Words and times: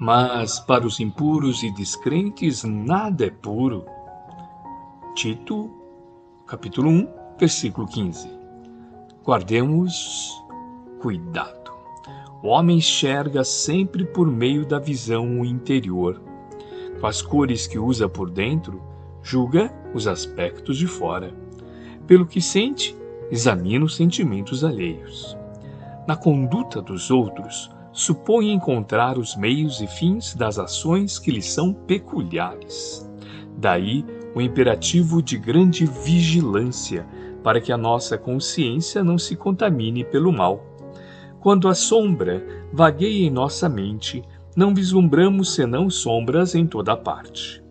mas 0.00 0.58
para 0.58 0.86
os 0.86 0.98
impuros 0.98 1.62
e 1.62 1.70
descrentes 1.70 2.64
nada 2.64 3.26
é 3.26 3.30
puro. 3.30 3.84
Tito, 5.14 5.70
capítulo 6.46 6.88
1, 6.88 7.08
versículo 7.38 7.86
15. 7.86 8.30
Guardemos 9.22 10.42
cuidado. 11.02 11.70
O 12.42 12.48
homem 12.48 12.78
enxerga 12.78 13.44
sempre 13.44 14.06
por 14.06 14.26
meio 14.26 14.64
da 14.64 14.78
visão 14.78 15.44
interior. 15.44 16.18
Com 16.98 17.06
as 17.06 17.20
cores 17.20 17.66
que 17.66 17.78
usa 17.78 18.08
por 18.08 18.30
dentro, 18.30 18.80
julga 19.22 19.70
os 19.92 20.06
aspectos 20.06 20.78
de 20.78 20.86
fora. 20.86 21.34
Pelo 22.06 22.24
que 22.24 22.40
sente, 22.40 22.96
examina 23.30 23.84
os 23.84 23.96
sentimentos 23.96 24.64
alheios. 24.64 25.36
Na 26.08 26.16
conduta 26.16 26.80
dos 26.80 27.10
outros, 27.10 27.70
supõe 27.92 28.52
encontrar 28.52 29.18
os 29.18 29.36
meios 29.36 29.80
e 29.80 29.86
fins 29.86 30.34
das 30.34 30.58
ações 30.58 31.18
que 31.18 31.30
lhe 31.30 31.42
são 31.42 31.72
peculiares. 31.72 33.08
Daí 33.56 34.04
o 34.34 34.40
imperativo 34.40 35.22
de 35.22 35.36
grande 35.36 35.84
vigilância 35.84 37.06
para 37.42 37.60
que 37.60 37.72
a 37.72 37.76
nossa 37.76 38.16
consciência 38.16 39.02
não 39.02 39.18
se 39.18 39.34
contamine 39.34 40.04
pelo 40.04 40.32
mal. 40.32 40.64
Quando 41.40 41.68
a 41.68 41.74
sombra 41.74 42.44
vagueia 42.72 43.26
em 43.26 43.30
nossa 43.30 43.68
mente, 43.68 44.22
não 44.54 44.74
vislumbramos 44.74 45.54
senão 45.54 45.88
sombras 45.88 46.54
em 46.54 46.66
toda 46.66 46.96
parte. 46.96 47.62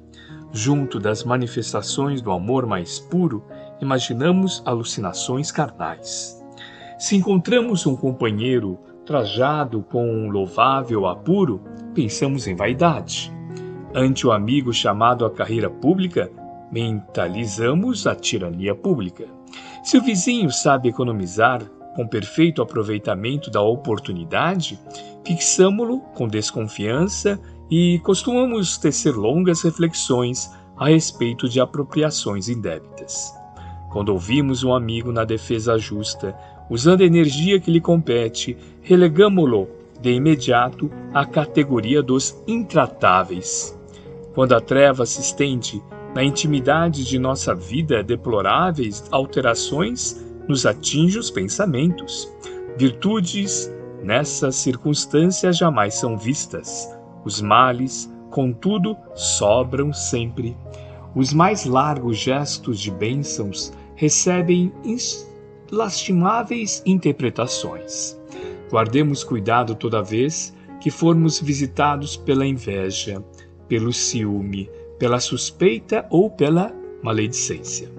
Junto 0.52 1.00
das 1.00 1.24
manifestações 1.24 2.22
do 2.22 2.32
amor 2.32 2.66
mais 2.66 3.00
puro, 3.00 3.44
imaginamos 3.80 4.62
alucinações 4.66 5.52
carnais. 5.52 6.44
Se 6.98 7.16
encontramos 7.16 7.86
um 7.86 7.96
companheiro 7.96 8.78
trajado 9.10 9.82
com 9.82 10.08
um 10.08 10.30
louvável 10.30 11.08
apuro, 11.08 11.64
pensamos 11.96 12.46
em 12.46 12.56
vaidade. 12.56 13.34
Ante 13.92 14.28
o 14.28 14.32
amigo 14.32 14.72
chamado 14.72 15.26
à 15.26 15.32
carreira 15.32 15.68
pública, 15.68 16.32
mentalizamos 16.72 18.06
a 18.06 18.14
tirania 18.14 18.76
pública. 18.76 19.26
Se 19.84 19.98
o 19.98 20.04
vizinho 20.04 20.52
sabe 20.52 20.90
economizar 20.90 21.64
com 21.96 22.08
perfeito 22.08 22.62
aproveitamento 22.62 23.50
da 23.50 23.64
oportunidade, 23.64 24.80
fixamo-lo 25.26 26.02
com 26.14 26.28
desconfiança 26.28 27.40
e 27.68 27.98
costumamos 28.04 28.78
tecer 28.78 29.16
longas 29.16 29.64
reflexões 29.64 30.52
a 30.78 30.88
respeito 30.88 31.50
de 31.50 31.60
apropriações 31.60 32.48
indébitas. 32.48 33.34
Quando 33.92 34.10
ouvimos 34.10 34.64
um 34.64 34.72
amigo 34.72 35.12
na 35.12 35.26
defesa 35.26 35.80
justa, 35.80 36.38
usando 36.70 37.02
a 37.02 37.06
energia 37.06 37.60
que 37.60 37.72
lhe 37.72 37.82
compete, 37.82 38.56
relegamo-lo 38.82 39.68
de 40.02 40.12
imediato 40.12 40.90
à 41.14 41.26
categoria 41.26 42.02
dos 42.02 42.38
intratáveis. 42.48 43.78
Quando 44.34 44.54
a 44.54 44.62
treva 44.62 45.06
se 45.06 45.20
estende 45.22 45.84
na 46.16 46.24
intimidade 46.24 47.04
de 47.04 47.20
nossa 47.20 47.54
vida, 47.54 48.04
deploráveis 48.04 49.04
alterações 49.12 50.26
nos 50.48 50.66
atinge 50.66 51.20
os 51.20 51.30
pensamentos. 51.30 52.32
Virtudes 52.78 53.72
nessas 54.04 54.56
circunstâncias 54.56 55.58
jamais 55.58 55.96
são 55.96 56.18
vistas. 56.18 56.90
Os 57.26 57.42
males, 57.42 58.12
contudo, 58.30 58.96
sobram 59.14 59.92
sempre. 59.92 60.56
Os 61.14 61.34
mais 61.34 61.66
largos 61.66 62.18
gestos 62.18 62.80
de 62.80 62.92
bênçãos 62.92 63.74
recebem 63.96 64.72
lastimáveis 65.72 66.82
interpretações. 66.86 68.20
Guardemos 68.72 69.24
cuidado 69.24 69.76
toda 69.76 70.02
vez 70.02 70.54
que 70.80 70.92
formos 70.92 71.40
visitados 71.40 72.16
pela 72.16 72.46
inveja, 72.46 73.24
pelo 73.68 73.92
ciúme, 73.92 74.70
pela 74.98 75.20
suspeita 75.20 76.06
ou 76.10 76.30
pela 76.30 76.74
maledicência. 77.02 77.90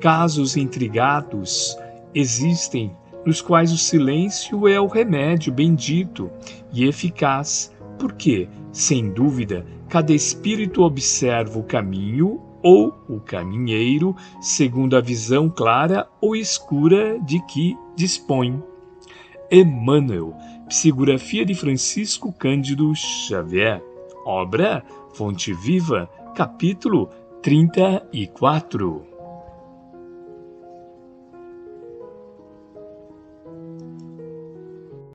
Casos 0.00 0.56
intrigados 0.56 1.76
existem 2.14 2.94
nos 3.24 3.40
quais 3.40 3.72
o 3.72 3.78
silêncio 3.78 4.68
é 4.68 4.78
o 4.80 4.86
remédio 4.86 5.52
bendito 5.52 6.30
e 6.72 6.84
eficaz, 6.84 7.72
porque, 7.98 8.48
sem 8.70 9.10
dúvida, 9.10 9.64
cada 9.88 10.12
espírito 10.12 10.82
observa 10.82 11.58
o 11.58 11.62
caminho 11.62 12.40
ou 12.64 12.94
o 13.06 13.20
caminheiro, 13.20 14.16
segundo 14.40 14.96
a 14.96 15.00
visão 15.00 15.50
clara 15.50 16.08
ou 16.18 16.34
escura 16.34 17.20
de 17.20 17.38
que 17.44 17.76
dispõe. 17.94 18.62
Emmanuel, 19.52 20.34
psicografia 20.66 21.44
de 21.44 21.54
Francisco 21.54 22.32
Cândido 22.32 22.94
Xavier, 22.94 23.84
obra 24.24 24.82
Fonte 25.12 25.52
Viva, 25.52 26.08
capítulo 26.34 27.10
34. 27.42 29.13